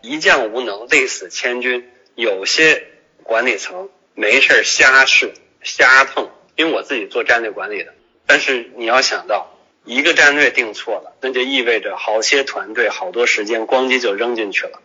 [0.00, 1.88] 一将无能，累死千军。
[2.14, 2.84] 有些
[3.24, 7.92] 管理层没事瞎试、瞎碰，因为我自己做战略管理的。
[8.24, 9.48] 但是你要想到，
[9.84, 14.80] 一个战略定错了，那就意味着好些团队、好多时间咣叽就扔进去了。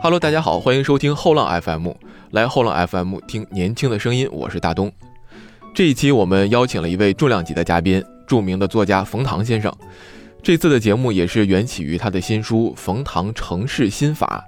[0.00, 1.90] Hello，大家好，欢迎收听后浪 FM，
[2.30, 4.92] 来后浪 FM 听年轻的声音，我是大东。
[5.74, 9.76] 这一期我们邀请了一位重量级的嘉宾，著名的作家冯唐先生。
[10.46, 14.44] 这次的节目也是缘起于他的新书《冯唐城市心法》。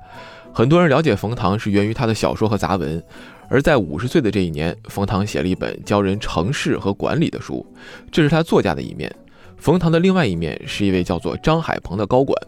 [0.54, 3.02] 很多人了解冯唐是源于他的小说和杂文，
[3.48, 7.66] 而在五十岁的这一年，冯唐写了一本教人城市和管理的书，
[8.12, 9.12] 这是他作家的一面。
[9.56, 12.40] 冯唐的另外一面是一位叫做张海鹏的高管，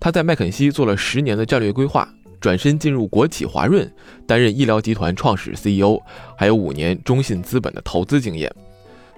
[0.00, 2.08] 他在麦肯锡做了十年的战略规划，
[2.40, 3.86] 转身进入国企华润，
[4.26, 6.00] 担任医疗集团创始 CEO，
[6.34, 8.50] 还有五年中信资本的投资经验。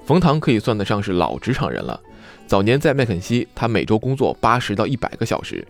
[0.04, 2.00] 冯唐可以算得上是老职场人了。
[2.52, 5.66] 早年在麦肯锡，他每周工作八十到一百个小时，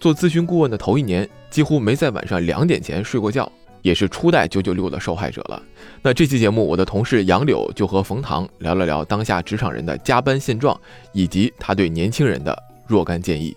[0.00, 3.48] 做咨询顾问的头一年，几乎没在晚上两点前睡过觉，
[3.82, 5.62] 也是初代九九六的受害者了。
[6.02, 10.76] 那这期节目，我的同事杨柳就和冯唐聊了聊当下职场人的加班现状，
[11.12, 13.56] 以及他对年轻人的若干建议。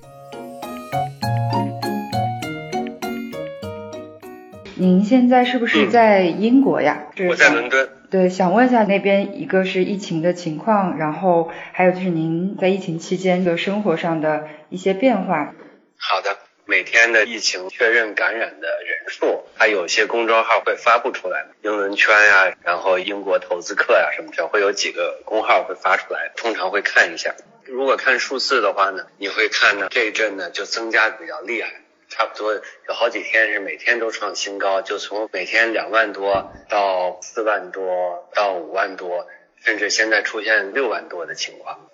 [4.75, 7.07] 您现在是不是在英国呀？
[7.27, 7.89] 我在伦敦。
[8.09, 15.53] 对，想问一下那边一个是疫情的情况，然后还有就是您在疫情期间的生活上的一些变化。
[15.97, 27.35] 好的，每天的疫情确认感染的人数，它有些公众号会发布出来，英伦圈呀，然后英国投资客呀什么的，会有几个公号会发出来，通常会看一下。
[27.65, 31.73] 如果看数字的话呢，你会看呢这一阵呢就增加的比较厉害。
[32.17, 39.27] 差不多有好几天是每天都创新高，就从每天两万多到四万多到五万多，
[39.63, 41.86] 甚至现在出现六万多的情况。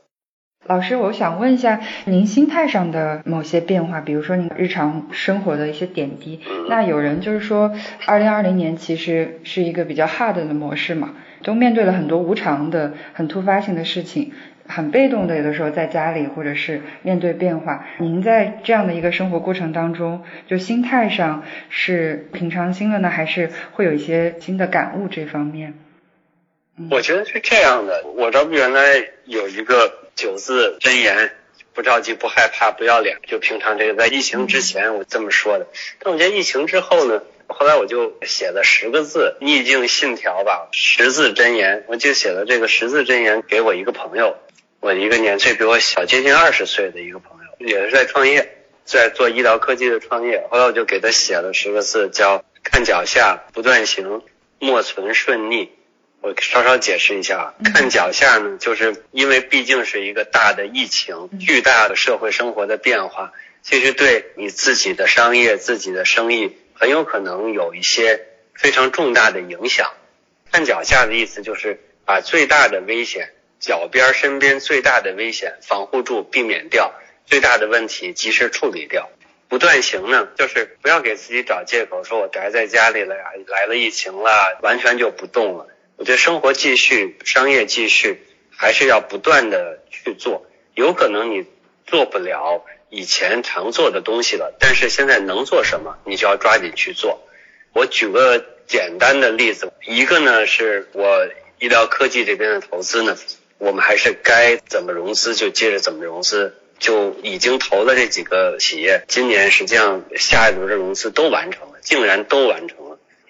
[0.66, 6.40] 老师，我想问一下您心态上的某些变化，比如说您日常生活的一些点滴。
[6.70, 7.74] 那有人就是说，
[8.06, 14.32] 二零二零年其实是一个比较 hard 的模式嘛，都面对了很多无常的、很突发性的事情。
[14.66, 17.86] 很被动的，有的时候在家里，或者是面对变化。
[17.98, 25.74] 您在这样的一个生活过程当中，就心态上是平常心了呢，还是会有一些新的感悟这方面？
[26.90, 28.06] 我觉得是这样的。
[28.16, 28.82] 我这不原来
[29.26, 31.36] 有一个九字真言：
[31.74, 33.20] 不着急，不害怕，不要脸。
[33.28, 35.68] 就平常这个，在疫情之前我这么说的。
[36.00, 41.84] 但我觉得疫情之后呢，后来我就写了十个字逆境信条吧，十字真言。
[41.88, 44.38] 我就写了这个十字真言给我一个朋友。
[44.80, 50.46] 我一个年岁比我小接近二十岁的一个朋友，也是在创业，在做医疗科技的创业。
[50.52, 54.22] 后来我就给他写了十个字，叫“看脚下，不断行，
[54.60, 55.72] 莫存顺逆”。
[56.24, 68.22] 我稍稍解释一下，看脚下呢，就是因为毕竟是一个大的疫情，巨大的社会生活的变化，其实对你自己的商业、自己的生意很有可能有一些
[68.54, 69.92] 非常重大的影响。
[70.50, 73.34] 看脚下的意思就是把最大的危险。
[73.60, 76.94] 脚边身边最大的危险防护住，避免掉
[77.26, 79.10] 最大的问题，及时处理掉。
[79.50, 85.68] 不断行呢，就是不要给自己找借口，说我宅在家里了呀，来了疫情了，完全就不动了。
[85.98, 90.46] 我觉得生活继续，商业继续，还是要不断的去做。
[90.76, 91.46] 有可能你
[91.86, 97.22] 做不了以前常做的东西了，但是现在能做什么，你就要抓紧去做。
[97.74, 101.28] 我举个简单的例子，一个呢是我
[101.60, 103.18] 医疗科技这边的投资呢。
[103.60, 112.83] 我们还是该怎么融资就接着怎么融资，就已经投了这几个企业，今年实际上下一轮的融资都完成了，竟然都完成了。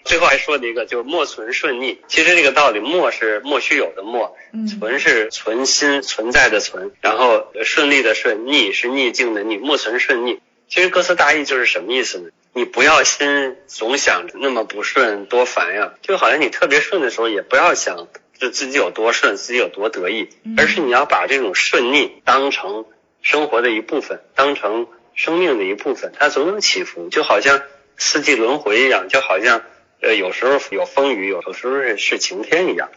[0.05, 1.99] 最后还说了一个，就是莫存顺逆。
[2.07, 4.35] 其实这个道理，莫是莫须有的莫，
[4.79, 10.39] 存是存心存在的存，然后顺利的顺，逆是逆境的逆，莫存顺逆。
[10.67, 12.29] 其实歌词大意就是什么意思呢？
[12.53, 18.07] 你不要心总想着那么不顺多烦呀，就好像你特别顺的时候，也不要想。
[18.39, 20.27] 是自己有多顺，自己有多得意，
[20.57, 22.83] 而是你要把这种顺逆当成
[23.21, 27.61] 生活的一部分，当成生命的一部分，它总有起伏，就好像
[27.95, 29.61] 四季轮回一样，就好像
[30.03, 32.89] 呃有时候有风雨，有的时候是是晴天一样。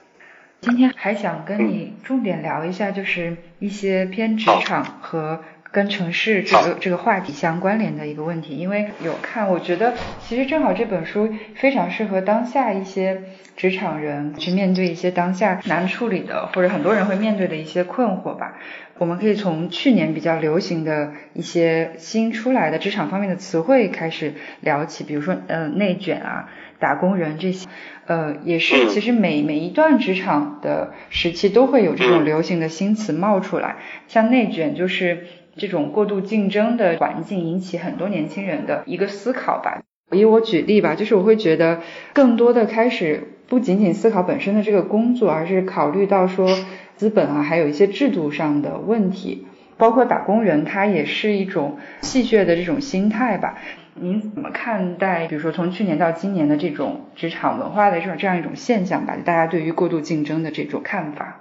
[0.60, 5.42] 今天还想跟你重点聊一下，就是一些偏职场和。
[5.76, 13.24] 跟城市这个这个话题相关联的一个问题，因为有看，我觉得其实正好这本书非常适合当下一些
[13.58, 18.54] 职场人去面对一些当下难处理的，或者很多人会面对的一些困惑吧。
[18.96, 24.32] 我们可以从去年比较流行的一些新出来的职场方面的词汇开始
[24.62, 27.68] 聊起，比如说呃内卷啊、打工人这些，
[28.06, 33.76] 呃，也是其实每每一段职场的时期都会有这种流行的新词冒出来，
[34.08, 35.26] 像内卷就是
[35.56, 39.82] 这种过度竞争的环境引起很多年轻人的一个思考吧。
[40.12, 41.80] 以我举例吧，就是我会觉得
[42.12, 46.48] 更多的开始不仅仅思考本身的这个工作，而是考虑到说
[46.94, 53.58] 资本啊，还有一些制度上的问题，包括打工人他也是一种戏谑的这种心态吧。
[53.94, 59.16] 您怎么看待，比如说从去年到今年的这种职场文化的这种这样一种现象吧？
[59.24, 61.40] 大家对于过度竞争的这种看法？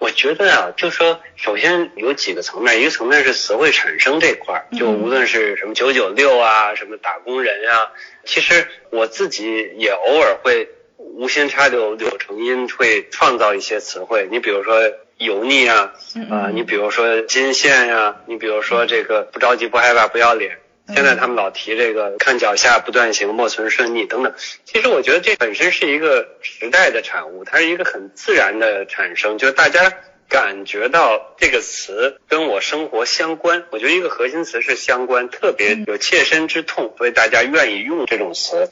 [0.00, 7.92] 我觉得啊，就说首先有几个层面，一个层面是词汇产生这块儿，就无论是什么九九六啊，什么打工人啊，
[8.24, 14.26] 其实我自己也偶尔会无心插柳柳成荫，会创造一些词汇。
[14.30, 14.80] 你比如说
[15.18, 15.92] 油腻啊，
[16.30, 20.59] 啊，你比如说金线呀，你比如说这个不着急不害怕不要脸。
[20.94, 24.34] 现在他们老提这个看脚下不断行，莫存顺逆等等。
[24.64, 29.92] 其实我觉得这本身是一个时代的产物，它是一个很自然的产生，就是大家
[30.28, 33.64] 感觉到这个词跟我生活相关。
[33.70, 38.70] 我觉得一个核心词是相关，特别有切身之痛，所以大家愿意用这种词。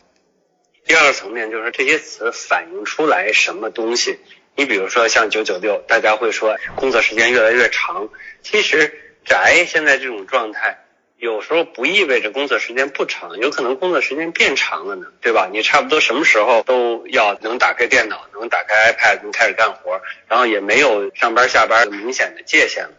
[0.85, 4.19] 第二个层面就是这些词反映出来什么东西？
[4.57, 8.09] 你比如说像九九六，大家会说工作时间越来越长。
[8.43, 8.93] 其实
[9.25, 10.85] 宅现在这种状态。
[11.19, 15.49] 有时候不意味着工作时间不长，有可能工作时间变长了呢，对吧？
[15.53, 22.93] 你差不多什么时候都要能打开电脑，能打开 iPad，能开始干活，然后也没有上班下班明显的界限了。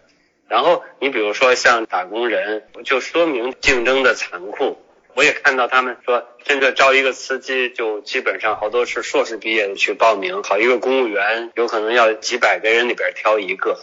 [0.49, 4.77] 然后你比如说像打工人，就说明竞争的残酷。
[5.15, 13.79] 我也看到他们说，真的招一个司机，就基本上好多是硕士毕业的去报名，考一个公务员，有可能要几百个人里边挑一个。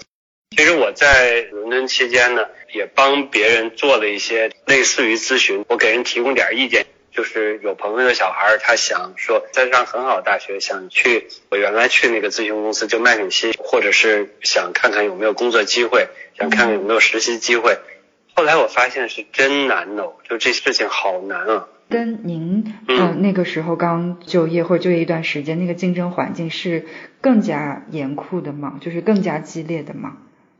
[0.56, 6.86] 其实我在伦敦期间呢，也帮别人做了一些类似于咨询，我给人提供点意见。
[7.10, 16.08] 就是有朋友的小孩，他想说在上很好的大学，想去我原来去那个咨询公司就麦肯锡，或者是想看看有没有工作机会，
[16.38, 17.78] 想看看有没有实习机会。
[18.34, 21.68] 后来我发现是真难哦，就这事情好难啊。
[21.88, 26.86] 跟您嗯那个时候刚就业或者就业一段时间，那个竞争环境是
[27.20, 28.78] 更加严酷的吗？
[28.80, 30.16] 就是更加激烈的吗？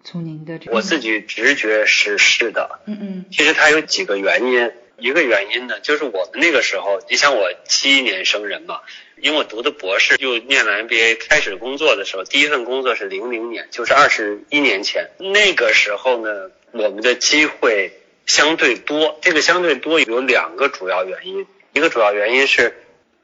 [0.06, 8.82] 从您的我自己直觉是是的，嗯嗯，其实它有几个原因，一个原因呢，就是我们那个时候，你想我七一年生人嘛，
[9.20, 17.91] 因为我读的博士又念了 MBA，开始工作的时候，第一份工作是零零年，就是二十一年前，那个时候呢，我们的机会
[18.26, 22.76] 相对多，这个相对多有两个主要原因，一个主要原因是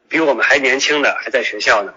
[0.09, 1.93] 比我们还年轻的还在学校呢，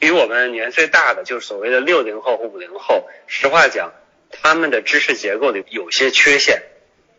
[0.00, 3.92] 比我们年岁大的就是所谓的六零后或五零后，实话讲。
[4.30, 6.62] 他们的知识结构里有些缺陷，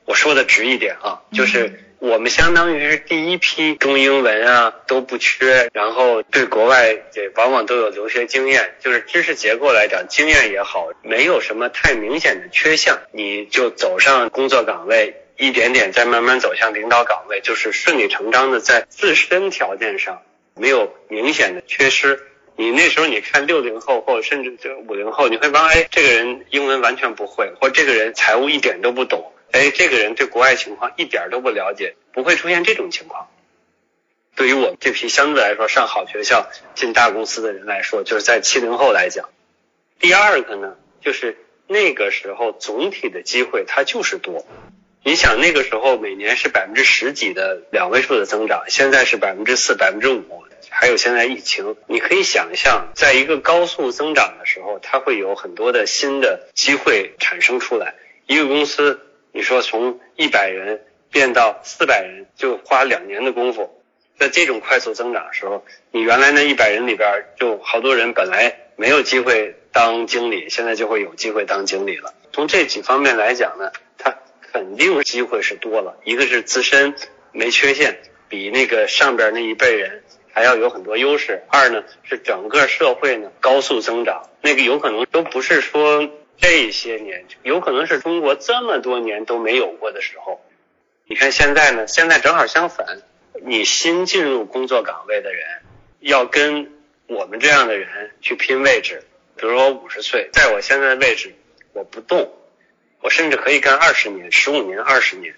[0.06, 20.22] 我说的直一点啊，就是我们相当于是第一批中英文啊都不缺，然后对国外也往往都有留学经验，就是知识结构来讲经验也好，没有什么太明显的缺项，你就走上工作岗位，一点点再慢慢走向领导岗位，就是顺理成章的在自身条件上
[20.56, 22.22] 没有明显的缺失。
[22.60, 33.30] 你那时候你看六零后或者甚至就五零后，你会发现，哎，这个人英文完全不会，或这个人财务一点都不懂，哎，这个人对国外情况一点都不了解，不会出现这种情况。
[34.36, 39.30] 对于我们这批相对来说上好学校、进大公司的人来说，就是在七零后来讲。
[40.00, 41.38] 第二个呢，就是
[41.68, 44.48] 那个时候总体的机会它就是多。
[45.04, 50.44] 你想那个时候每年是百分之十几的两位数的增长，现在是百分之四、百分之五。
[50.80, 57.96] 还有现在疫情，你可以想象，在一个高速增长的时候，它会有很多的新的机会产生出来。
[58.28, 63.82] 一个公司，你说从一百人变到四百人，就花两年的功夫。
[64.20, 72.14] 在这种快速增长的时候，你原来那一百人里边，就好多人本来没有机会当经理，现在就会有机会当经理了。
[72.32, 74.16] 从这几方面来讲呢，它
[74.54, 75.98] 肯定机会是多了。
[76.04, 76.94] 一个是自身
[77.32, 77.98] 没缺陷，
[78.30, 80.04] 比那个上边那一辈人。
[80.38, 81.42] 还要有很多优势。
[81.48, 90.40] 二呢是整个社会呢高速增长，那个有可能都不是说这些年，有可能是中国这么多年都没有过的时候。
[91.08, 93.02] 你看现在呢，现在正好相反，
[93.42, 95.44] 你新进入工作岗位的人，
[96.02, 96.72] 要跟
[97.08, 99.06] 我们这样的人去拼位置。
[99.38, 101.34] 比如说我五十岁，在我现在的位置，
[101.74, 102.32] 我不动，
[103.02, 105.34] 我甚至可以干二十年、十五年、二十年。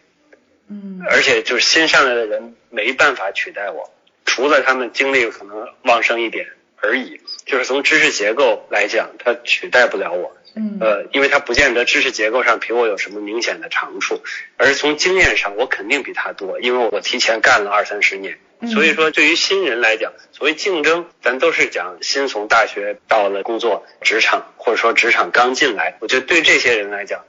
[0.67, 1.01] 嗯。
[1.09, 3.89] 而且就是新上来的人没办法取代我。
[4.29, 6.45] 除了他们精力可能旺盛一点
[6.77, 10.37] 而已，就是从知识结构来讲，他取代不了我。
[10.55, 14.21] 嗯，呃，因为他不见得知识结构上比我有什么明显的长处，
[14.57, 18.37] 而从经验上我肯定比他多，因为我提前干了二三十年。
[18.71, 27.23] 所以说，对于新人来讲，所谓竞争，咱都是讲新从大学到了工作职场，或者说职场刚进来，我觉得对这些人来讲。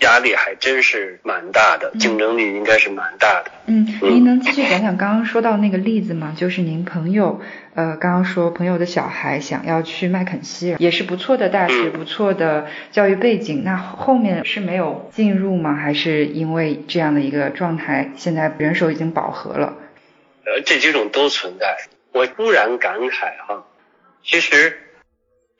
[0.00, 3.50] 压力还真是蛮大的，竞争力应该是蛮大的。
[3.66, 6.34] 嗯，您能继续讲讲刚刚说到那个例子吗？
[6.36, 7.40] 就是您朋友，
[7.74, 15.74] 呃，刚刚说朋友的小孩想要去麦肯锡，也是不错的大学，不错的教育背景，那后面是没有进入吗？
[15.74, 19.74] 还是因为这样的一个状态，现在人手已经饱和了？
[20.44, 21.76] 呃，这几种都存在。
[22.12, 23.66] 我突然感慨哈，
[24.24, 24.78] 其实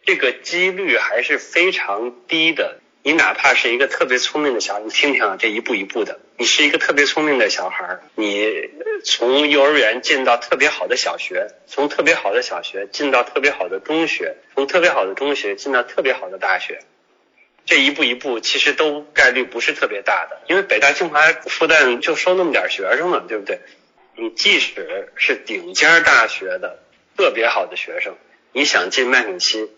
[0.05, 2.79] 这个几率还是非常低的。
[3.09, 6.21] 你哪怕是一个特别聪明的小孩，你听听啊，这一步一步的。
[6.37, 8.69] 你是一个特别聪明的小孩，你
[9.03, 16.81] 从幼儿园进到特别好的小学，从特别好的小学进到特别好的中学，从特别好的中学进到特别好的大学，
[17.65, 23.61] 这一步一步其实都概率不是特别大的，因为北大清华复旦就收那么点学生嘛，对不对？
[24.17, 26.81] 你即使是顶尖大学的
[27.17, 28.19] 特别好的学生，
[28.53, 29.71] 你想进麦肯锡，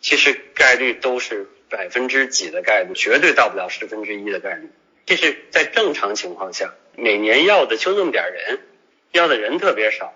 [0.00, 1.48] 其实概率都是。
[1.68, 4.70] 百分之几的概率，绝对到不了十分之一的概率。
[5.04, 8.60] 这是在正常情况下，每年要的就那么点人，
[9.12, 10.14] 要的人特别少。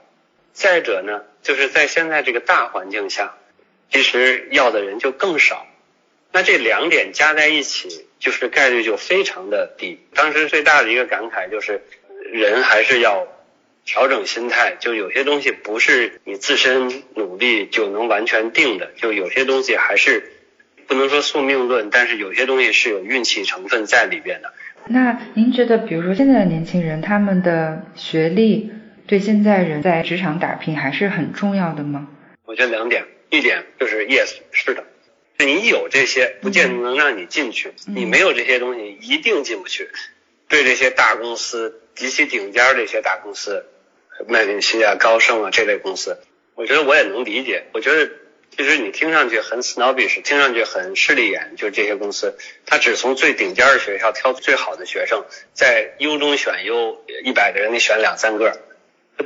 [0.52, 3.36] 再者呢，就是在现在这个大环境下，
[3.90, 5.66] 其实要的人就更少。
[6.32, 10.00] 那这两点加在一起，就是概率就非常的低。
[10.14, 11.82] 当时最大的一个感慨就是，
[12.32, 13.28] 人还是要
[13.84, 20.32] 调整心态，就有些东西不是你自身努力就能完全定的，就有些东西还是。
[20.90, 24.52] 不能说宿命论，但是有些东西是有运气成分在里边的。
[24.88, 28.72] 那您觉得，比如说现在的年轻人，他们的学历
[29.06, 32.08] 对现在人在职场打拼还是很重要的吗？
[32.44, 34.82] 我觉得两点，一点就是 yes，是的，
[35.38, 39.90] 你有这些不见得能让你进去，你没有这些东西一定进不去。
[40.48, 43.64] 对这些大公司极其顶尖儿这些大公司，
[44.26, 46.18] 麦肯锡啊、高盛啊这类公司，
[46.56, 47.66] 我觉得我也能理解。
[47.74, 48.10] 我觉得。
[48.56, 58.60] 其实你听上去很 snobbish，听上去很势利眼，就是这些公司，他只从最顶尖的学校挑最好的学生，在优中选优，一百个人里选两三个。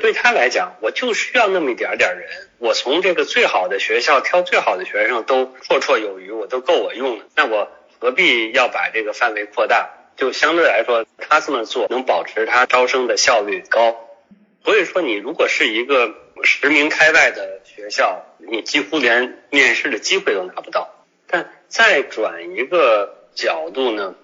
[0.01, 2.29] 对他来讲，我就需要那么一点点人，
[2.59, 7.25] 我从这个最好的学校挑最好的学生都绰绰有余，我都够我用了。
[7.37, 9.91] 那我何必要把这个范围扩大？
[10.17, 13.97] 就相对来说，他这么做能保持他招生的效率高。
[14.65, 16.15] 所以说，你如果是一个
[16.45, 21.05] 十名开外的学校，你几乎连面试的机会都拿不到。
[21.27, 24.15] 但再转一个角度呢，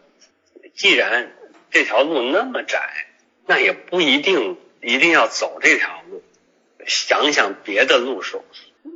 [0.74, 1.32] 既然
[1.70, 3.06] 这条路那么窄，
[3.46, 6.22] 那也不一定一定要走这条路，
[6.86, 8.44] 想想别的路数。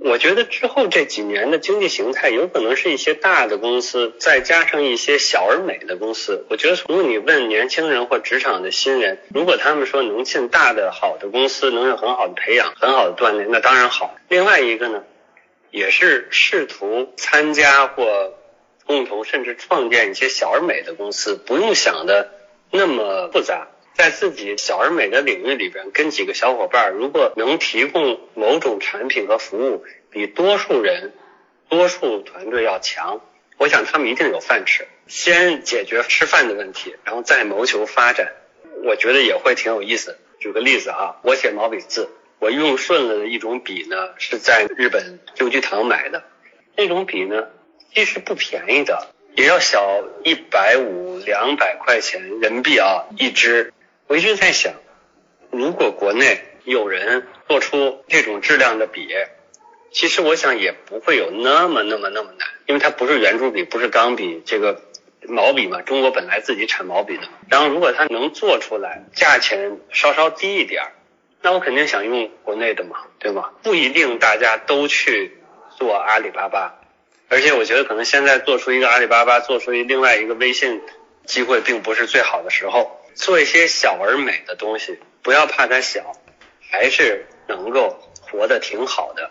[0.01, 6.47] 我觉得之后这几年的经济形态，有可能是一些大的公司，再加上一些小而美的公司。
[6.49, 14.15] 我觉得，如果你问年轻人或职场的新人，如果他们说能进大的好的公司，能有很好的培养、很好的锻炼，那当然好。
[14.29, 15.05] 另外一个呢，
[15.71, 18.35] 也是试图参加或
[18.87, 22.31] 共同甚至创建一些小而美的公司，不用想的
[22.71, 23.69] 那么复杂。
[23.95, 31.13] 在自己小而美的领域里边，跟几个小伙伴，如果能提供某种产品和服务，比多数人、
[31.69, 33.21] 多数团队要强，
[33.57, 34.89] 我想他们一定有饭吃。
[35.07, 38.33] 先解决吃饭的问题，然后再谋求发展，
[38.85, 40.19] 我觉得也会挺有意思。
[40.41, 42.11] 举个例子啊，我写毛笔字，
[42.41, 46.25] 我用顺了的一种笔呢，是在日本旧居堂买的，
[46.77, 47.49] 那种笔呢，
[47.95, 53.73] 其实不便宜的，也要小一百五、两百块钱人民币啊一支。
[54.07, 54.75] 我一直在想，
[55.51, 59.09] 如果国内有人做出这种质量的笔，
[59.93, 64.83] 其实我想也不会有那么那么那么难，因为它不是圆珠笔，不是钢笔，这个
[65.27, 67.23] 毛笔嘛，中国本来自己产毛笔的。
[67.49, 70.93] 然后如果它能做出来，价钱稍稍低一点儿，
[71.41, 73.53] 那我肯定想用国内的嘛，对吗？
[73.63, 75.39] 不一定大家都去
[75.79, 76.75] 做阿里巴巴，
[77.29, 80.83] 而且我觉得可能现在做出一个阿里巴巴，做出一另外一个微信，
[81.25, 83.01] 机会并不是最好的时候。
[83.15, 86.13] 做一些小而美的东西，不要怕它小，
[86.71, 89.31] 还是能够活得挺好的。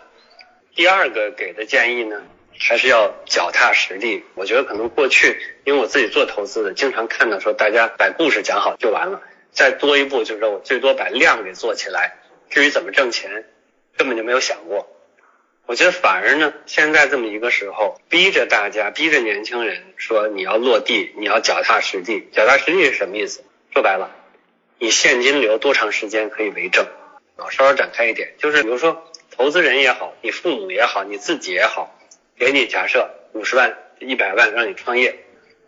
[0.74, 2.22] 第二个给的建议呢，
[2.58, 4.24] 还是要脚踏实地。
[4.34, 9.22] 我觉得可能过去，因为我自己做投资的，经常看到说大家把故事讲好就完了，
[9.52, 12.16] 再多一步就是我最多把量给做起来，
[12.50, 13.44] 至于怎么挣钱，
[13.96, 14.90] 根本就没有想过。
[15.66, 22.28] 我觉得反而呢，现在这么一个时候，逼着大家，逼着年轻人说你要落地，你要脚踏实地。
[22.32, 23.44] 脚踏实地是什么意思？
[23.74, 24.14] 说白了，
[24.78, 26.86] 你现金流多长时间可以为正？
[27.34, 31.98] 我稍稍展开一点，就是比如说投资人也好，你父母也好，你自己也好，
[32.38, 35.24] 给你假设五十万、一百万让你创业，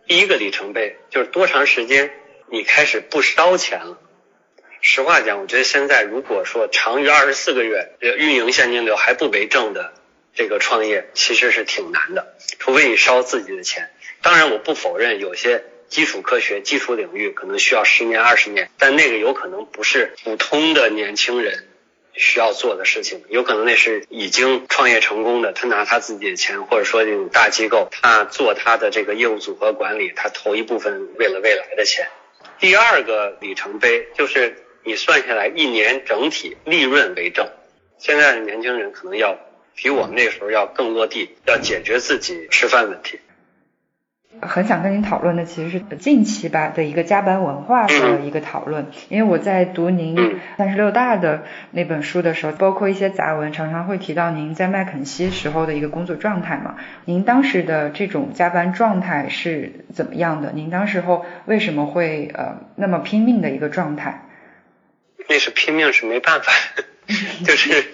[0.07, 2.13] 第一个里程碑就是多长时间
[2.49, 3.97] 你开始不烧钱了？
[4.79, 9.91] 实话讲，我觉得现在如果说长于二十四个月运营现金流还不为正的
[10.33, 13.91] 这个创业，其实是挺难的，除非你烧自己的钱。
[14.21, 21.67] 当然，我不否认有些基础科学、基础领域可能需要十年、二十年，但那个有可能不是普通的年轻人
[22.13, 32.07] 需要做的事情，有可能那是已经创业成功的，他拿他自己的钱，或者说这种大机构，他做他的这个业务组合管理，他投一部分为了未来的钱。
[32.59, 37.47] 第二个里程碑就是你算下来一年整体利润为正，
[37.99, 39.37] 现在的年轻人可能要
[39.75, 43.19] 比我们那时候要更落地，要解决自己吃饭问题。
[44.39, 56.75] 很想跟您讨论的其实是近期吧的一个加班文化的一个讨论，因为我在读您三十六大的那本书的时候，包括一些杂文，常常会提到您在麦肯锡时候的一个工作状态嘛。
[57.05, 60.51] 您当时的这种加班状态是怎么样的？
[60.53, 64.23] 您当时候为什么会呃那么拼命的一个状态？
[65.27, 66.51] 那是拼命是没办法，
[67.43, 67.85] 就是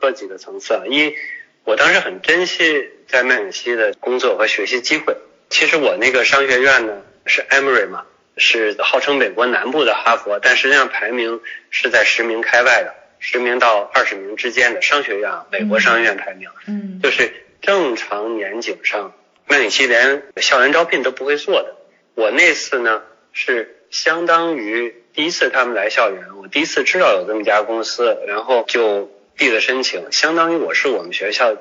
[0.00, 1.14] 多几个层次啊，一。
[1.64, 5.16] 我当时很珍惜在麦肯锡的工作和学习机会。
[5.50, 8.04] 其实我那个商学院呢是 Emory 嘛，
[8.36, 11.40] 是号称美国南部的哈佛，但实际上排名
[11.70, 16.48] 是在十名开外的，十名到二十名之间的商学院，美国商学院排名。
[16.66, 19.12] 嗯，就是正常年景上，
[19.46, 21.76] 麦肯锡连校园招聘都不会做的。
[22.14, 23.02] 我那次呢
[23.32, 29.10] 是相当于第一次他们来校园，我第一次知道有这么一家公司，然后就。
[29.40, 31.56] 递的申请，相当于我是我们学校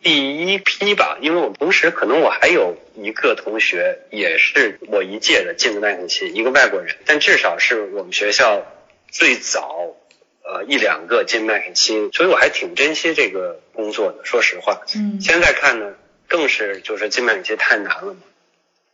[0.00, 8.64] 第一批吧，因为我同时可能我还有一个同学也是我一届的进的麦肯锡，一个外国人，但至少是我们学校
[9.10, 9.96] 最早
[10.44, 14.24] 呃一两个进麦肯锡，所以我还挺珍惜这个工作的。
[14.24, 15.92] 说实话，嗯，现在看呢，
[16.28, 18.20] 更是就是进麦肯锡太难了嘛。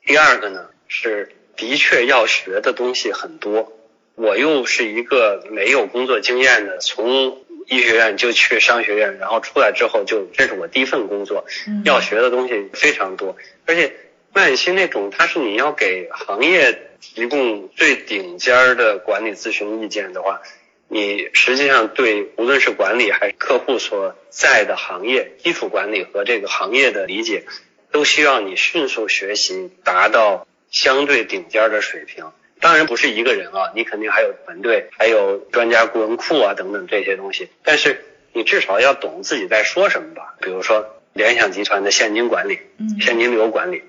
[0.07, 3.71] 第二个呢是的确要学的东西很多，
[4.15, 11.47] 我又是一个没有工作经验的，从医学院就去商学院，然后出来之后就这是我第一份工作，
[11.85, 13.95] 要学的东西非常多，而且
[14.35, 20.43] 麦肯锡那种，它是你要给行业提供最顶尖的管理咨询意见的话，
[20.89, 27.45] 你实际上对无论是管理还是客户所在的行业基础管理和这个行业的理解，
[27.93, 32.33] 都需要你迅速学习，达到相对顶尖的水平。
[32.61, 37.49] 当然不是一个人啊，你肯定还有团队，还有专家顾问库啊等等这些东西。
[37.65, 40.37] 但是你至少要懂自己在说什么吧。
[40.41, 42.59] 比如说联想集团的现金管理、
[43.01, 43.83] 现金流管理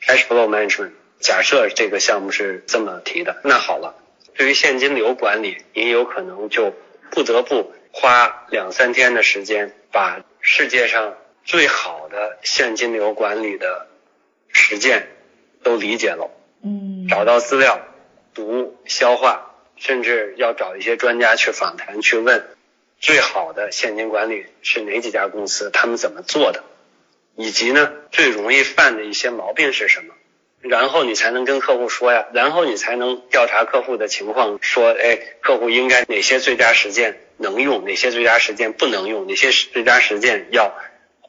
[0.00, 0.92] （cash flow management）。
[1.20, 3.94] 假设这个项目是这么提的，那好了，
[4.34, 6.74] 对于现金流管理，你有可能就
[7.10, 13.86] 不得不花两三天的时间，把世界上最好的现金流管理的
[14.48, 15.08] 实践
[15.62, 16.30] 都理解了，
[16.64, 17.80] 嗯，找到资料。
[18.34, 22.44] 读、消化，甚至要找一些专家去访谈，去问。
[23.00, 26.62] 最好的现金管理是哪几家公司，他们怎么做的，
[27.34, 30.14] 以及呢最容易犯的一些毛病是什么，
[30.60, 40.72] 然后你才能跟客户说呀，然后你才能调查客户的情况，说哎，客户应该哪些最佳实践能用，哪些最佳实践不能用，哪些最佳实践要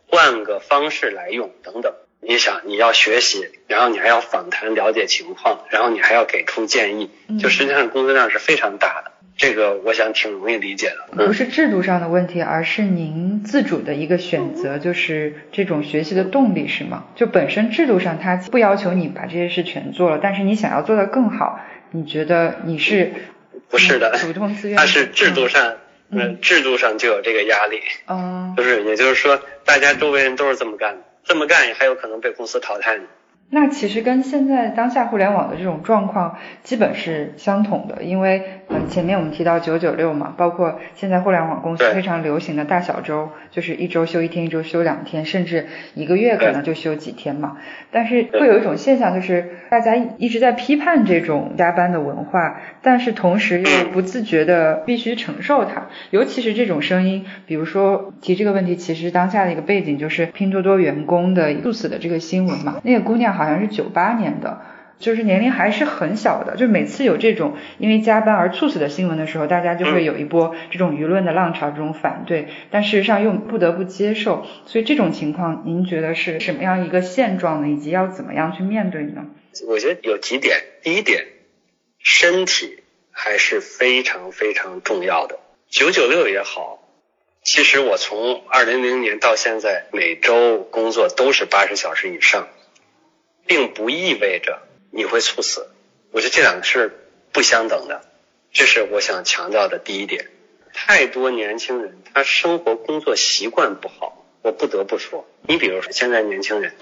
[0.05, 1.95] 换个方式来用等等。
[2.27, 7.09] 你想，你要学习，然后你还要访谈了解情况，然后你还要给出建议，
[7.39, 9.11] 就实际上工作量是非常大的。
[9.35, 11.25] 这个我想挺容易理解的。
[11.25, 17.05] 不是制度上的问题，而是您自主的一个选择，就是这种学习的动力是吗？
[17.15, 21.59] 就本身制度上它不要求你把这些事全做了，但是你想要做得更好，
[21.91, 23.11] 你觉得你是？
[23.69, 24.77] 不是的，主动自愿。
[24.77, 25.77] 它是制度上，
[26.11, 27.81] 嗯，制度上就有这个压力。
[28.07, 31.01] 嗯，就是，也就是说，大家周围人都是这么干的。
[31.23, 33.03] 这么干也还有可能被公司淘汰呢。
[33.49, 47.57] 那其实跟现在当下互联网的这种状况基本是相同的，因为嗯前面我们提到九九六嘛，包括现在互联网公司非常流行的大小周，就是一周休一天，一周休两天，甚至一个月可能就休几天嘛。
[47.91, 55.87] 但是会有一种现象，就是大家一直在批判这种加班的文化，但是同时又不自觉的必须承受它。
[56.09, 63.43] 尤其是这种声音，比如说提这个问题，其实当下的一个背景就是拼多多员工的猝死的这个新闻嘛，那个姑娘好。
[63.43, 64.61] 好像是九八年的，
[65.03, 66.55] 就是年龄还是很小的。
[66.55, 72.47] 就每次有这种因为加班而猝死的新闻的时候，大家就会有一波这种舆论的浪潮，这种反对。
[72.71, 74.47] 但事实上又不得不接受。
[74.65, 77.67] 所以这种情况，您觉得是什么样一个现状呢？
[77.67, 79.25] 以及要怎么样去面对呢？
[79.67, 80.57] 我觉得有几点。
[80.81, 81.25] 第一点，
[81.99, 85.37] 身体还是非常非常重要的。
[85.69, 86.79] 九九六也好，
[87.43, 92.47] 其实我从二零零年到现在，每周工作都是八十小时以上。
[93.45, 94.61] 并不意味着
[94.95, 95.67] 你会猝死，
[96.11, 98.01] 我觉得这两个是不相等的。
[98.51, 100.29] 这是我想强调的第一点。
[100.71, 106.75] 太多年轻人他生活工作习惯不好，我不得不说，你比如说现在年轻人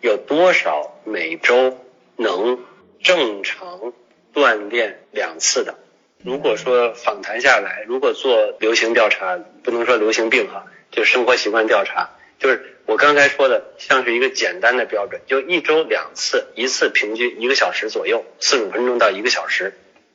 [0.00, 2.64] 有多少每周能
[3.02, 3.92] 正常
[4.32, 5.74] 锻炼两次的？
[6.22, 19.74] 如果说访谈下来，如果做流行调查，不能说流行病哈，就生活习惯调查，就是我刚才说的，像是一个简单的标准，就一周两次，一次平均一个小时左右，四十五分钟到一个小时，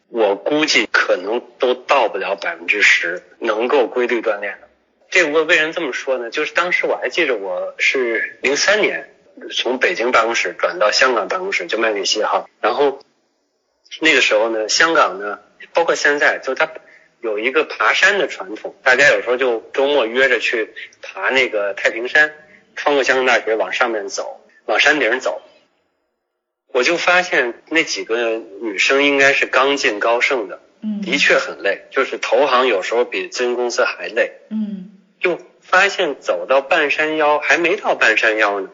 [0.09, 4.67] 我估计可能都到不了百分之十能够规律锻炼的。
[5.11, 6.31] 这我为什么这么说呢？
[6.31, 9.13] 就是当时我还记着，我是零三年
[9.55, 12.99] 从北京办公室转到香港办公室，就麦肯锡哈，然后
[14.01, 15.39] 那个时候呢，香港呢。
[15.71, 16.69] 包括现在，就它
[17.19, 22.31] 有一个爬山的传统，大家有时候就周末约着去爬那个太平山，
[22.75, 25.41] 穿过香港大学往上面走，往山顶走。
[26.67, 38.69] 我就发现那几个女生应该是刚进高盛的，嗯，的确很累，就是投行有时候比咨询公司还累，嗯，就发现走到半山腰还没到半山腰呢，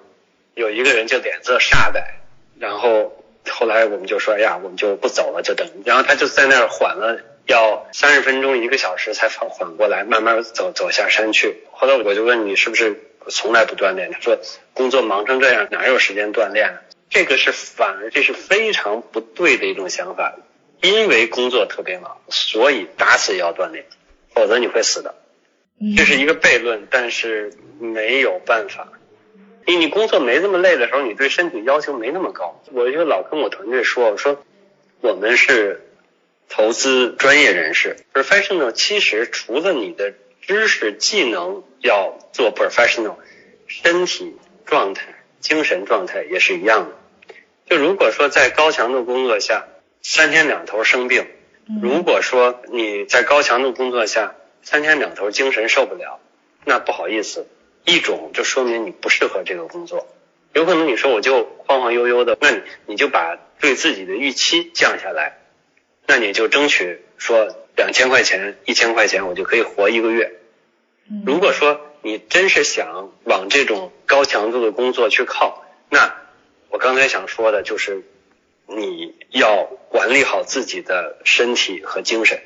[0.53, 2.19] 有一个人就脸色煞白，
[2.59, 3.15] 然后。
[3.51, 5.67] 后来我们就说，哎呀，我们就不走了，就等。
[5.83, 11.63] 然后他就在那儿缓了，要三十分钟、一个小时才缓缓过来，慢慢走走下山去。
[11.71, 14.11] 后来我就问你是不是从来不锻炼？
[14.11, 14.39] 他说
[14.73, 16.79] 工作忙成这样，哪有时间锻炼？
[17.09, 20.35] 这个是反而这是非常不对的一种想法。
[20.81, 23.85] 因为工作特别忙，所以打死也要锻炼，
[24.33, 25.13] 否则你会死的。
[25.97, 28.87] 这是一个悖论，但是没有办法。
[29.65, 32.63] 你你工作没这么累的时候，你对身体要求没那么高。
[32.71, 34.41] 我就老跟我团队说，我说
[35.01, 35.81] 我们是
[36.47, 38.71] 投资专业人士，professional。
[38.71, 43.15] 其实除了你的知识技能要做 professional，
[43.67, 46.95] 身体状态、精神状态也是一样的。
[47.65, 49.67] 就如果说在高强度工作下
[50.01, 51.27] 三天两头生病，
[51.81, 56.19] 如果说你在高强度工作下三天两头精神受不了，
[56.65, 57.47] 那不好意思。
[57.85, 60.07] 一种就说明你不适合这个工作，
[60.53, 65.37] 有可能你说我就晃晃悠悠的，那你你就把对自己的预期降下来，
[66.05, 70.33] 那你就争取说两千块钱、一千块钱我就可以活一个月。
[71.25, 76.13] 如果说你真是想往这种高强度的工作去靠，那
[76.67, 78.03] 我刚才想说的就是
[78.67, 82.41] 你要管理好自己的身体和精神。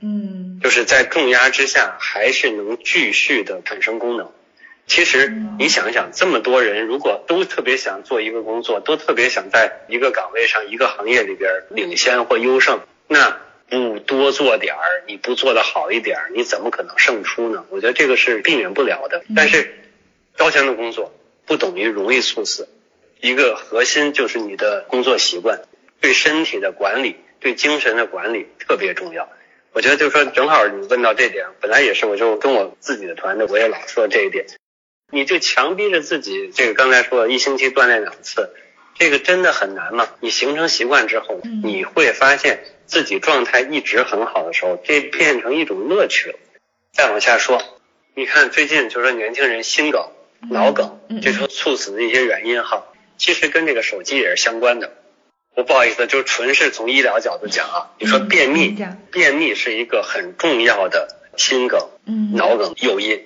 [0.00, 4.30] 嗯，就是在重压之下，还是能继续的产生功能。
[4.86, 17.64] 其实你想想，这么多人如果都特别想做一个工作，都特别想在一个岗位上、一个行业里边领先或优胜，那不多做点儿，你不做的好一点儿，你怎么可能胜出呢？
[17.70, 19.24] 我觉得这个是避免不了的。
[19.34, 19.74] 但是
[20.36, 21.12] 高强度工作
[21.46, 22.68] 不等于容易猝死，
[23.20, 25.62] 一个核心就是你的工作习惯，
[26.00, 29.28] 对身体的管理、对精神的管理特别重要。
[29.72, 34.46] 我觉得就是说，正好你问到这点，本来也是，我就跟我自己的团队，我也老说这一点，
[35.10, 38.50] 你就强逼着自己，这个刚才说一星期锻炼两次，
[38.96, 40.08] 这个真的很难嘛？
[40.20, 46.38] 你形成习惯之后，你会发现自己状态一直很好的时候，这变成一种乐趣了。
[46.92, 47.62] 再往下说，
[48.14, 50.10] 你看最近就是说年轻人心梗、
[50.50, 54.92] 脑梗，就说猝死的一些原因哈，其实跟这个手机也是相关的。
[55.56, 57.90] 我不好意思，就纯是从医疗角度讲啊。
[57.98, 58.76] 你说便秘，
[59.10, 61.88] 便秘是一个很重要的心梗、
[62.34, 63.24] 脑梗诱因。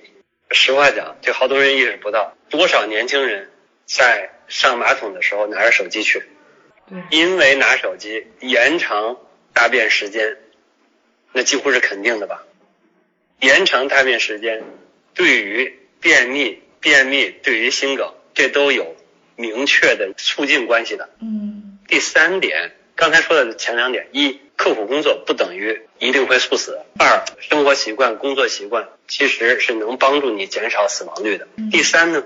[0.51, 3.51] 实话讲，就好多人意识不到，多少年轻人
[3.85, 6.23] 在上马桶的时候拿着手机去，
[7.09, 9.17] 因为拿手机延长
[9.53, 10.37] 大便时间，
[11.33, 12.43] 那几乎是肯定的吧？
[13.39, 14.63] 延长大便时间
[15.13, 18.95] 对于便秘、便秘对于心梗，这都有
[19.35, 21.09] 明确的促进关系的。
[21.21, 21.79] 嗯。
[21.87, 31.47] 第三点，刚才说的前两点：一，刻苦工作不等于一定会猝死；二，生活习惯、工作习惯其实是能帮助你减少死亡率的。
[31.71, 32.23] 第三呢，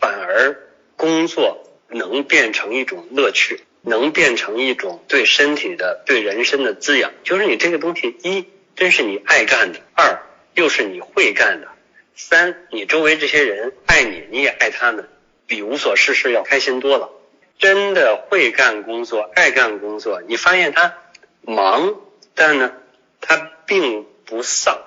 [0.00, 0.56] 反而
[0.96, 7.12] 工作能变成一种乐趣，能变成一种对身体的、对人生的滋养。
[7.22, 10.22] 就是你这个东西，一，真是你爱干的；二，
[10.54, 11.68] 又是你会干的；
[12.16, 15.08] 三，你周围这些人爱你，你也爱他们，
[15.46, 17.10] 比无所事事要开心多了。
[17.58, 20.94] 真的会干工作，爱干工作，你发现他
[21.42, 21.94] 忙，
[22.34, 22.72] 但呢，
[23.20, 24.78] 他并不丧。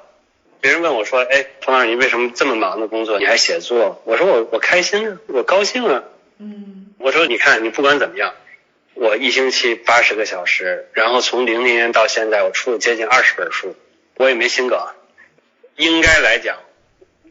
[0.60, 6.04] 别人问我说：“哎，冯老师，你为什么这么忙的工作，你还写作？”我说：“我我开心啊，我高兴啊。”
[6.40, 6.88] 嗯。
[7.00, 8.34] 我说：“你看，你不管怎么样，
[9.00, 13.76] 我一星期八十个小时，然后从零零年到现在，我出了接近二十本书，
[14.16, 14.80] 我也没心梗。
[15.76, 16.58] 应该来讲，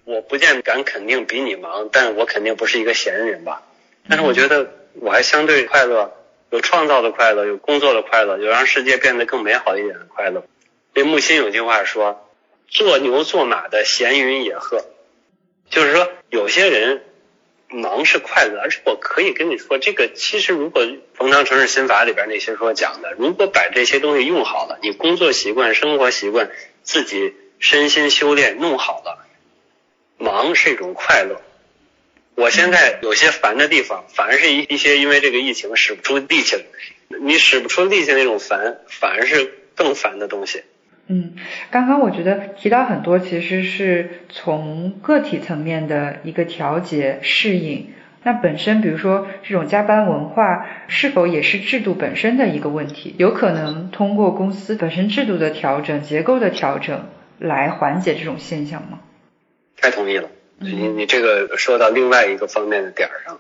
[0.05, 3.63] 我不见敢肯定比你忙，但我肯定不是一个闲人吧？
[4.09, 6.17] 但是我觉得。”我还相对快乐，
[6.49, 10.43] 有创造的快乐，有工作的快乐，有让世界变得更美好一点的快乐。
[10.95, 12.27] 这木心有句话说
[12.67, 14.87] ：“做牛做马的闲云野鹤。”
[15.69, 17.05] 就是说，有些人
[17.69, 26.51] 忙是快乐，而且我可以跟你说，这个其实如果冯唐城市心法里边那些说讲的，如果把这些东西用好了，你工作习惯、生活习惯，
[26.83, 29.27] 自己身心修炼弄好了，
[30.19, 31.43] 忙是一种快乐。
[32.37, 36.65] 我现在有些烦的地方，反而是一一些因为这个疫情使不出力气，
[37.09, 40.63] 你使不出力气那种烦，反而是更烦的东西。
[41.09, 41.35] 嗯，
[41.71, 47.93] 刚刚我觉得提到很多，其实是从个体层面的一个调节适应。
[48.23, 53.15] 那本身，比如说这种加班文化，是否也是制度本身的一个问题？
[53.19, 57.07] 有可能通过公司本身制度的调整、结构的调整
[57.39, 58.99] 来缓解这种现象吗？
[59.81, 60.29] 太同意了。
[60.59, 63.39] 你你这个说到另外一个方面的点儿上，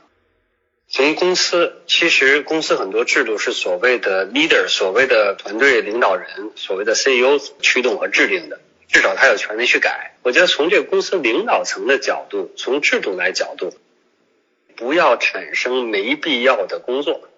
[0.89, 10.15] 从公司其实公司很多制度是所谓的 leader，所谓的团队领导人，所谓的 CEO 驱动和制定的，至少他有权利去改。
[10.23, 13.75] 我觉得从这个公司领导层的角度，从制度来角度，
[14.77, 17.29] 不要产生没必要的工作，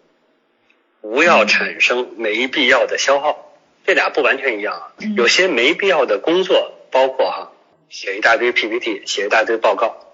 [1.00, 3.54] 不要产生没必要的消耗，
[3.86, 4.92] 这俩不完全一样啊。
[5.16, 7.52] 有些没必要的工作，包括哈。
[7.88, 10.07] 写一大堆 PPT，写一大堆报告。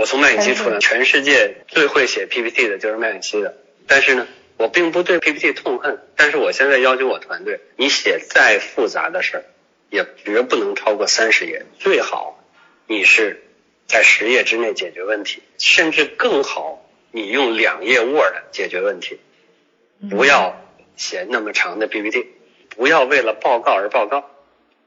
[0.00, 3.54] 我从麦肯锡出来，全世界最会写 PPT 的就是麦肯锡的。
[3.86, 6.00] 但是呢，我并不对 PPT 痛恨。
[6.16, 9.44] 但是我现在要求我团队，你写再复杂的事儿，
[9.90, 11.66] 也绝不能超过三十页。
[11.78, 12.42] 最好
[12.86, 13.42] 你是
[13.86, 19.20] 在十页之内解决问题，甚至更好，你用两页 Word 解决问题。
[20.08, 20.64] 不要
[20.96, 22.26] 写那么长的 PPT，
[22.70, 24.30] 不要为了报告而报告。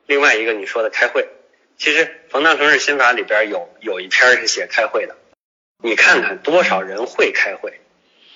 [0.07, 1.27] 另外一个你说的开会。
[1.77, 5.15] 其实《冯唐城市心法》里边有有一篇是写开会的，
[5.83, 7.81] 你看看多少人会开会，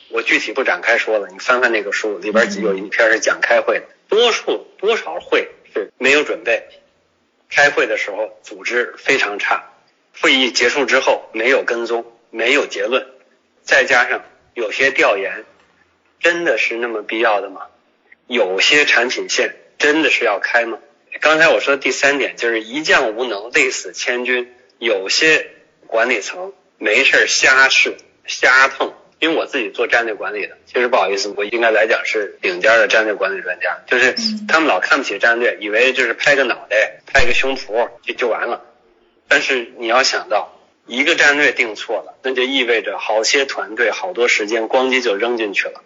[0.09, 6.67] 我具体不展开说了，你翻翻那个书里边有一篇是讲开会的，多数多少会是没有准备，
[7.49, 9.71] 开会的时候组织非常差，
[10.19, 13.07] 会议结束之后没有跟踪，没有结论，
[13.63, 15.45] 再加上有些调研，
[16.19, 17.67] 真的是那么必要的吗？
[18.25, 20.79] 有些产品线真的是要开吗？
[21.21, 24.53] 刚才我说的第三点就是一将无能，累死千军。
[24.79, 25.49] 有些
[25.87, 33.79] 管理层没事瞎试、瞎碰，因为我自己做战略管理的，其实不好意思，我应该来讲是顶尖的战略管理专家。
[33.87, 34.15] 就是
[34.47, 38.65] 他们老看不起战略，以为就是拍个脑袋、拍个胸脯就就完了。
[39.27, 45.81] 但是你要想到，一个战略定错了，那就意味着好些团队、好多时间咣叽就扔进去了。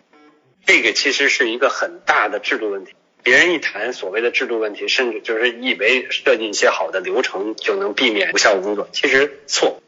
[0.66, 2.94] 这个其实是一个很大的制度问题。
[3.24, 9.82] 别人一谈所谓的制度问题，甚至就是以为设计一些好的流程就能避免无效工作，其实错。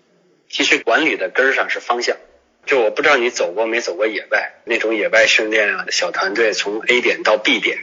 [0.50, 2.18] 其实管理的根儿上是方向。
[2.66, 7.78] 就我不知道你走过没走过野外那种野外训练啊，小团队从 A 点到 B 点，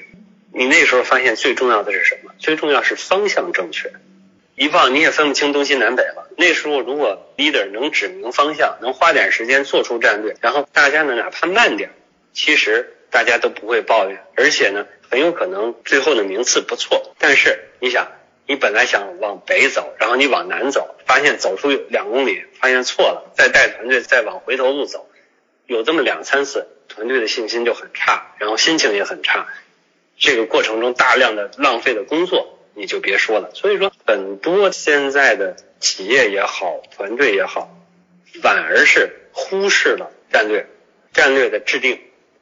[0.54, 2.32] 你那时候发现最重要的是什么？
[2.38, 3.92] 最重要是方向正确。
[4.56, 6.30] 一忘你也分不清东西南北了。
[6.38, 11.90] 那时候如果 leader 能指明方向，能花点时间做出战略，然后大家呢哪怕慢点，
[12.32, 14.86] 其实大家都不会抱怨，而且呢。
[15.10, 18.12] 很有可能最后的名次不错，但是你想，
[18.46, 25.10] 你本来想往北走，然后你往南走，发现走出两公里，发现错了，再带团队再往回头路走，
[25.66, 29.48] 有这么两三次，团队的信心就很差，然后心情也很差，
[30.16, 33.50] 这个过程中大量的浪费的工作你就别说了。
[33.52, 37.76] 所以说，很多现在的企业也好，团队也好，
[38.40, 40.68] 反而是忽视了战略，
[41.12, 41.98] 战略的制定。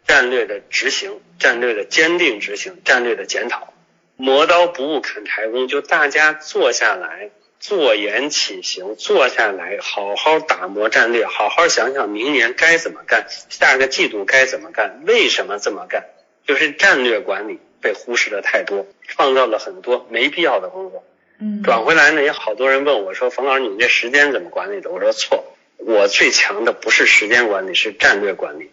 [0.09, 3.75] 战略的执行，战略的坚定执行，战略的检讨，
[4.16, 16.07] 磨刀不误砍柴工，就大家坐下来坐言起行，坐下来好好打磨战略，好好想想明年该怎么干，下个季度该怎么干，为什么这么干？
[16.47, 21.05] 就是战略管理被忽视的太多，创造了很多没必要的工作。
[21.38, 25.44] 嗯，转回来呢，也好多人问我说：“冯老师，你这时间怎么管理的？”我说错，
[25.77, 28.71] 我最强的不是时间管理，是战略管理，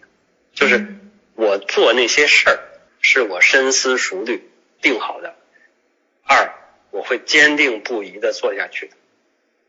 [0.53, 0.85] 就是。
[1.35, 2.59] 我做那些事儿
[3.01, 4.49] 是我深思熟虑
[4.81, 5.35] 定好的。
[6.23, 6.53] 二，
[6.91, 8.89] 我会坚定不移的做下去。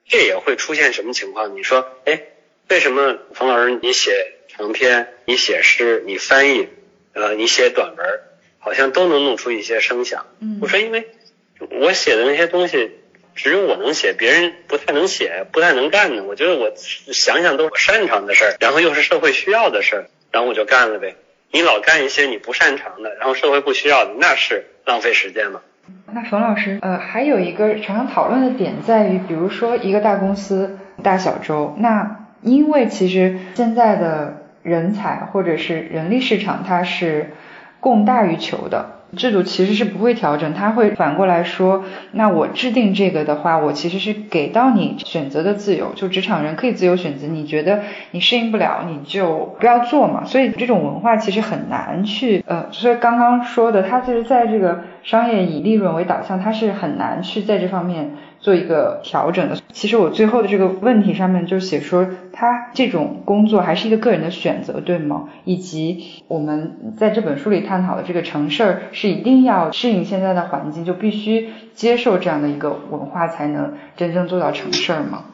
[0.08, 1.56] 这也会出现什么情况？
[1.56, 2.22] 你说，哎，
[2.68, 6.68] 为什么冯老师你写长篇，你写诗，你翻译，
[7.12, 8.20] 呃，你写短文，
[8.60, 10.26] 好像都能弄出一些声响？
[10.62, 11.10] 我说，因为
[11.70, 12.92] 我写的那些东西
[13.34, 16.22] 只有我能写，别人不太能写，不太能干呢。
[16.22, 21.16] 我觉得我想想都是我擅长的事儿，然后又是社会需要的事儿，然后我就干了呗。
[21.56, 25.62] 你老干一些你不擅长的，然后社会不需要的，那是浪费时间嘛？
[26.12, 37.30] 那冯老师，呃，还有一个常常讨论的点在于，比如说一个大公司大小周，那因为其实现在的人才或者是人力市场，它是
[37.80, 38.95] 供大于求的。
[39.16, 47.80] 制度其实是不会调整，他会反过来说，那我制定这个的话，我其实是给到你选择的自由，就职场人可以自由选择，你觉得
[48.12, 50.24] 你适应不了，你就不要做嘛。
[50.24, 58.10] 所以这种文化其实很难去，呃，所以刚刚说的，他其实在这个商业以利润为导向，他是很难去在这方面。
[58.46, 59.58] 做一个调整的。
[59.72, 65.30] 其实我最后的这个问题上面就写说，他这种工作还是一个个人的选择，对吗？
[65.44, 75.24] 以及我们在这本书里探讨的这个成事儿是一定要适应现在的环境，就必须接受这样的一个文化，才能真正做到成事儿吗？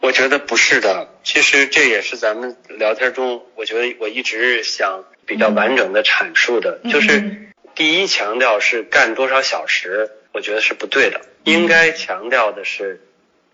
[0.00, 1.08] 我觉得不是的。
[1.24, 11.22] 其实这也是咱们聊天中，我觉得我一直想比较完整的阐述的，就是第一强调是干多少小时，我觉得是不对的。
[11.44, 13.00] 应该强调的是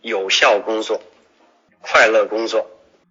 [0.00, 1.00] 有效工作、
[1.80, 2.68] 快乐工作。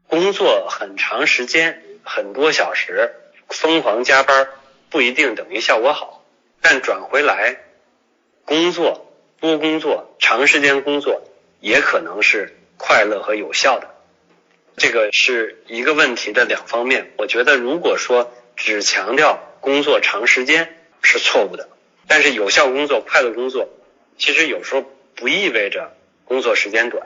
[0.08, 3.14] 工作很长时间、很多小时、
[3.48, 4.50] 疯狂加班，
[4.90, 6.22] 不一定等于效果好。
[6.60, 7.62] 但转回来，
[8.44, 11.22] 工作多工作、长时间工作，
[11.62, 13.96] 也可能是快乐和有效的。
[14.76, 17.14] 这个是一个问题的两方面。
[17.18, 21.70] 我觉得，如果说只强调工作长时间是错误的，
[22.08, 23.70] 但是有效工作、快乐工作。
[24.18, 24.84] 其实有时候
[25.16, 25.94] 不意味着
[26.26, 27.06] 工作时间短。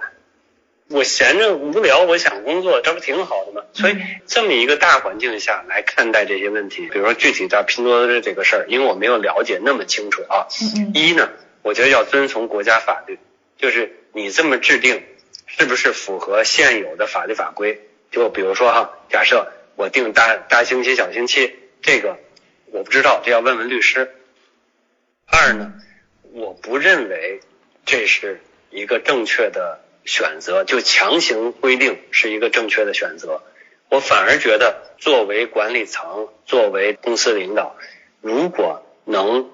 [0.88, 3.64] 我闲着无聊，我想工作，这不挺好的吗？
[3.74, 3.96] 所以
[4.28, 10.46] 这么一个大环境下来看待这些问题，比如说具体到拼多多的这个事儿，因为我没有了解那么清楚啊。
[10.94, 11.30] 一呢，
[11.64, 13.18] 我觉得要遵从国家法律，
[13.58, 15.04] 就是你这么制定
[15.48, 17.82] 是不是符合现有的法律法规？
[18.12, 22.20] 就比如说哈，假设我定大大星期、小星期，这个
[22.68, 24.14] 我不知道，这要问问律师。
[25.26, 25.74] 二呢？
[26.34, 27.40] 我不认为
[27.86, 33.44] 这是一个正确的选择，就强行规定是一个正确的选择。
[33.90, 37.76] 我反而觉得，作为管理层，作为公司领导，
[38.22, 39.52] 如果能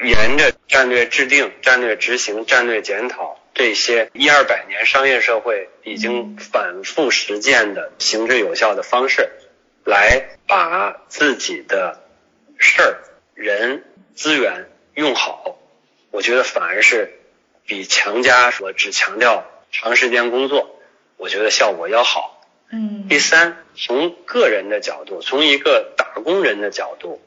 [0.00, 9.30] 沿着战略制定、战略执行、战略检讨这些一二百年商业社会已经反复实践的行之有效的方式，
[9.84, 12.02] 来把自己的
[12.58, 12.98] 事儿、
[13.34, 13.84] 人、
[14.16, 15.56] 资源用好。
[16.10, 17.18] 我觉得反而是
[17.66, 20.78] 比强加说只强调长时间工作，
[21.16, 22.40] 我觉得效果要好。
[22.70, 23.06] 嗯。
[23.08, 27.20] 第三，从个人的角度，从一个打工人的角度，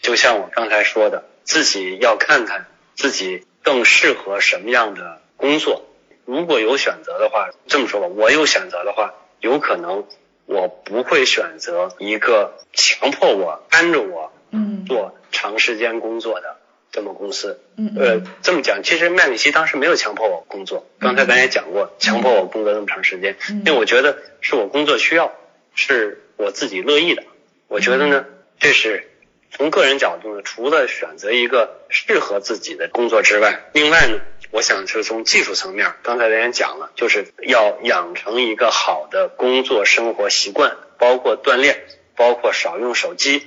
[0.00, 5.84] 就像我刚才说的，自己要看看自己更适合什么样的工作。
[6.24, 10.06] 如果有选择的话，这么说吧，我有选择的话，有可能
[10.46, 16.58] 我不会选择一个强迫我、按着我嗯做长时间工作的。
[16.92, 17.58] 这么公司，
[17.98, 20.86] 呃，这么讲，其实麦里希当时没有强迫我工作。
[21.00, 25.32] 刚才咱也讲过，强迫我工作那么长时间，因为我觉得是我工作需要，
[25.74, 27.24] 是我自己乐意的。
[27.68, 28.26] 我觉得呢，
[28.60, 29.08] 这是
[29.50, 41.80] 从个人角度呢，除了选择一个适合自己的工作之外，另外呢，我想是从技术层面，刚才咱也讲了，就是要养成一个好的工作生活习惯，包括锻炼，
[42.16, 43.46] 包括少用手机，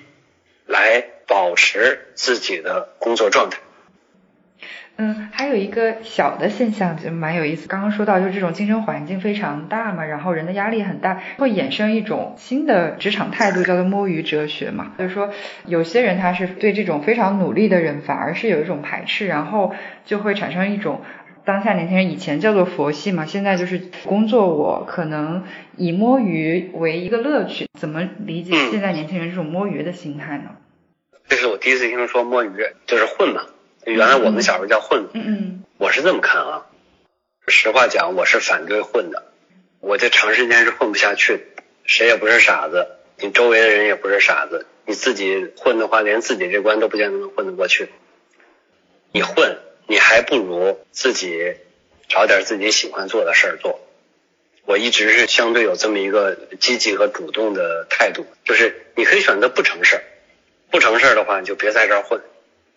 [0.65, 1.11] 来。
[1.27, 3.59] 保持自己的工作状态。
[4.97, 7.67] 嗯，还有一个小的现象就蛮有意思。
[7.67, 14.93] 刚刚说到，就这种竞争环境非常大嘛，然后人的压力很大，会衍生一种新的职场态度，叫做摸鱼哲学嘛。
[14.97, 15.31] 就是说，
[15.65, 21.01] 有些人他是对这种非常努力的人反而是有一种排斥，然后就会产生一种
[21.43, 25.43] 当下年轻人以前叫做佛系嘛，现在就是工作我可能
[25.75, 27.67] 以摸鱼为一个乐趣。
[27.77, 30.51] 怎么理解现在年轻人这种摸鱼的心态呢？
[31.27, 33.45] 这是我第一次听说摸鱼，就是混嘛。
[33.85, 35.07] 原来我们小时候叫混。
[35.13, 35.63] 嗯嗯。
[35.77, 36.65] 我是这么看啊，
[37.47, 39.31] 实话讲，我是反对混的。
[39.79, 41.45] 我这长时间是混不下去，
[41.83, 47.89] 谁也不是傻子，你周围的人也不是傻子，你自己混的话，连自己这关都不见得能混得过去。
[49.11, 51.55] 你混，你还不如自己
[52.07, 53.79] 找点自己喜欢做的事儿做。
[54.65, 60.03] 我一直是相对有这么一个积极和主动的态度，就是你可以选择不成事儿。
[60.75, 62.19] 不成事儿的话，你就别在这儿混，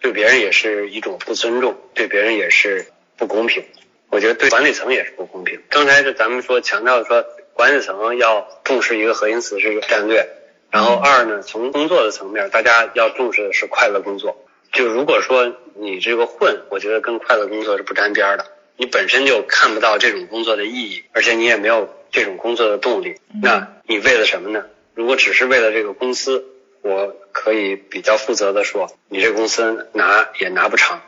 [0.00, 3.64] 对别人也是一种不尊重，对别人也是不公平。
[4.08, 5.60] 我觉得对管理层也是不公平。
[5.68, 10.28] 刚才是咱们说强调说，管理层要重视一个核心词是战略，
[10.70, 14.46] 然后二呢，从工作的层面，大家要重视的是快乐工作。
[14.70, 18.46] 就如果说你这个混，我觉得跟快乐工作是不沾边的，
[18.76, 24.66] 你本身就看不到这种工作的意义，而且你也没有这种工作的动力，那你为了什么呢？
[24.94, 26.44] 如果只是为了这个公司。
[26.82, 31.00] 我可以比较负责的说，你这公司拿也拿不长，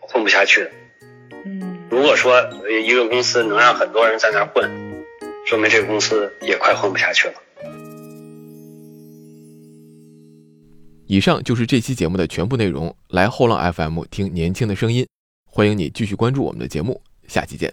[0.00, 0.70] 混不下去的。
[1.44, 2.40] 嗯，如果说
[2.82, 5.04] 一个公司能让很多人在那混，
[5.46, 7.34] 说明这个公司也快混不下去了。
[11.06, 12.94] 以上就是这期节目的全部内容。
[13.08, 15.06] 来后浪 FM 听年轻的声音，
[15.44, 17.72] 欢迎你继续关注我们的节目，下期见。